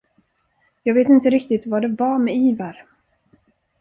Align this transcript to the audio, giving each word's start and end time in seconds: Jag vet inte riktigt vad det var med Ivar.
Jag 0.83 0.93
vet 0.93 1.09
inte 1.09 1.29
riktigt 1.29 1.67
vad 1.67 1.81
det 1.81 1.87
var 1.99 2.17
med 2.19 2.35
Ivar. 2.35 2.85